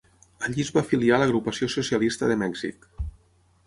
Allí 0.47 0.63
es 0.67 0.71
va 0.77 0.83
afiliar 0.85 1.19
a 1.19 1.21
l'Agrupació 1.25 1.71
socialista 1.77 2.35
de 2.35 2.43
Mèxic. 2.47 2.93